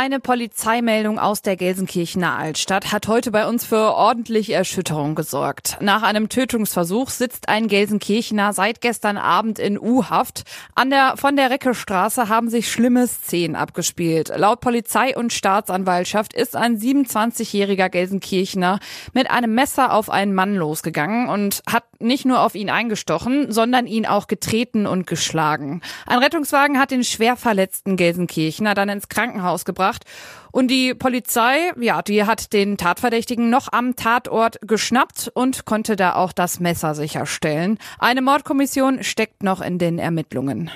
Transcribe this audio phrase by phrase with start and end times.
[0.00, 5.76] Eine Polizeimeldung aus der Gelsenkirchener Altstadt hat heute bei uns für ordentlich Erschütterung gesorgt.
[5.80, 10.44] Nach einem Tötungsversuch sitzt ein Gelsenkirchener seit gestern Abend in U-Haft.
[10.76, 14.30] An der von der Reckestraße haben sich schlimme Szenen abgespielt.
[14.36, 18.78] Laut Polizei und Staatsanwaltschaft ist ein 27-jähriger Gelsenkirchener
[19.14, 23.88] mit einem Messer auf einen Mann losgegangen und hat nicht nur auf ihn eingestochen, sondern
[23.88, 25.80] ihn auch getreten und geschlagen.
[26.06, 30.04] Ein Rettungswagen hat den schwer verletzten Gelsenkirchener dann ins Krankenhaus gebracht gebracht.
[30.50, 36.14] Und die Polizei, ja, die hat den Tatverdächtigen noch am Tatort geschnappt und konnte da
[36.14, 37.78] auch das Messer sicherstellen.
[37.98, 40.70] Eine Mordkommission steckt noch in den Ermittlungen.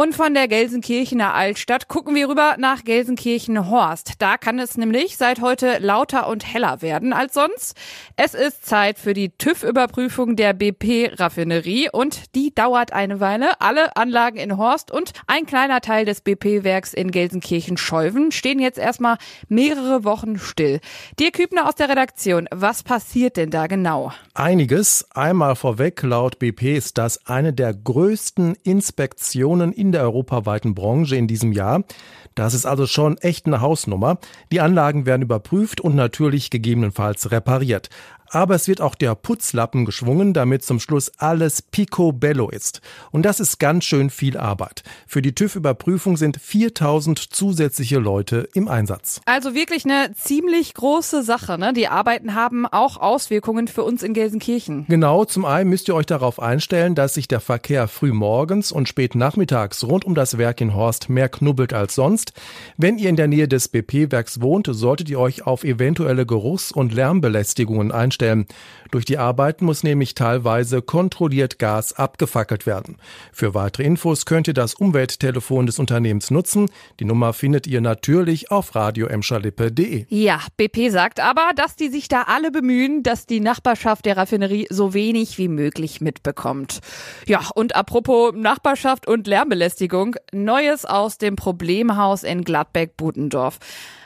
[0.00, 4.14] Und von der Gelsenkirchener Altstadt gucken wir rüber nach Gelsenkirchen-Horst.
[4.18, 7.76] Da kann es nämlich seit heute lauter und heller werden als sonst.
[8.16, 13.60] Es ist Zeit für die TÜV-Überprüfung der BP-Raffinerie und die dauert eine Weile.
[13.60, 19.18] Alle Anlagen in Horst und ein kleiner Teil des BP-Werks in Gelsenkirchen-Scheuven stehen jetzt erstmal
[19.48, 20.80] mehrere Wochen still.
[21.18, 24.12] Dirk Kübner aus der Redaktion, was passiert denn da genau?
[24.32, 25.06] Einiges.
[25.10, 31.26] Einmal vorweg, laut BP ist das eine der größten Inspektionen in der europaweiten Branche in
[31.26, 31.84] diesem Jahr.
[32.34, 34.18] Das ist also schon echt eine Hausnummer.
[34.52, 37.90] Die Anlagen werden überprüft und natürlich gegebenenfalls repariert
[38.30, 42.80] aber es wird auch der Putzlappen geschwungen, damit zum Schluss alles picobello ist.
[43.10, 44.82] Und das ist ganz schön viel Arbeit.
[45.06, 49.20] Für die TÜV-Überprüfung sind 4000 zusätzliche Leute im Einsatz.
[49.24, 51.58] Also wirklich eine ziemlich große Sache.
[51.58, 51.72] Ne?
[51.72, 54.86] Die Arbeiten haben auch Auswirkungen für uns in Gelsenkirchen.
[54.88, 58.88] Genau, zum einen müsst ihr euch darauf einstellen, dass sich der Verkehr früh morgens und
[58.88, 62.32] spät nachmittags rund um das Werk in Horst mehr knubbelt als sonst.
[62.76, 66.94] Wenn ihr in der Nähe des BP-Werks wohnt, solltet ihr euch auf eventuelle Geruchs- und
[66.94, 68.46] Lärmbelästigungen einstellen stellen.
[68.90, 72.96] Durch die Arbeiten muss nämlich teilweise kontrolliert Gas abgefackelt werden.
[73.32, 76.68] Für weitere Infos könnt ihr das Umwelttelefon des Unternehmens nutzen.
[76.98, 80.06] Die Nummer findet ihr natürlich auf radioemschalippe.de.
[80.08, 84.66] Ja, BP sagt aber, dass die sich da alle bemühen, dass die Nachbarschaft der Raffinerie
[84.70, 86.80] so wenig wie möglich mitbekommt.
[87.26, 93.60] Ja, und apropos Nachbarschaft und Lärmbelästigung, Neues aus dem Problemhaus in Gladbeck-Budendorf.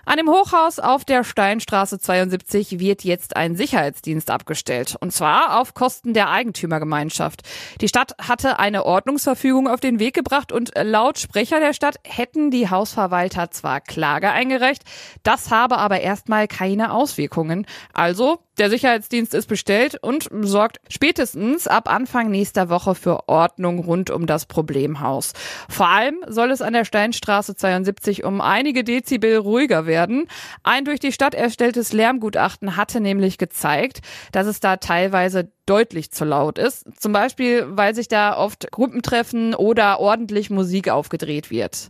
[0.07, 3.57] An dem Hochhaus auf der Steinstraße 72 wird jetzt ein
[4.05, 4.97] Sicherheitsdienst abgestellt.
[5.01, 7.43] Und zwar auf Kosten der Eigentümergemeinschaft.
[7.81, 12.51] Die Stadt hatte eine Ordnungsverfügung auf den Weg gebracht und laut Sprecher der Stadt hätten
[12.51, 14.83] die Hausverwalter zwar Klage eingereicht,
[15.23, 17.67] das habe aber erstmal keine Auswirkungen.
[17.93, 24.11] Also der Sicherheitsdienst ist bestellt und sorgt spätestens ab Anfang nächster Woche für Ordnung rund
[24.11, 25.33] um das Problemhaus.
[25.69, 30.29] Vor allem soll es an der Steinstraße 72 um einige Dezibel ruhiger werden.
[30.63, 34.01] Ein durch die Stadt erstelltes Lärmgutachten hatte nämlich gezeigt,
[34.33, 36.87] dass es da teilweise deutlich zu laut ist.
[37.01, 41.89] Zum Beispiel, weil sich da oft Gruppentreffen oder ordentlich Musik aufgedreht wird.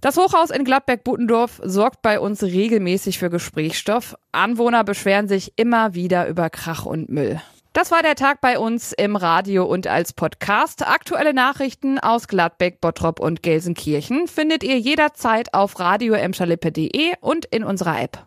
[0.00, 4.16] Das Hochhaus in Gladbeck-Buttendorf sorgt bei uns regelmäßig für Gesprächsstoff.
[4.32, 7.40] Anwohner beschweren sich immer wieder über Krach und Müll.
[7.74, 10.88] Das war der Tag bei uns im Radio und als Podcast.
[10.88, 16.16] Aktuelle Nachrichten aus Gladbeck, Bottrop und Gelsenkirchen findet ihr jederzeit auf radio
[17.20, 18.26] und in unserer App.